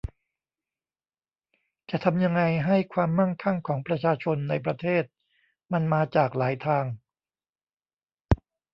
[1.89, 5.03] จะทำยังไงให้ความมั่งคั่งของประชาชนในประเทศ
[5.71, 6.85] มันมาจากหลายทาง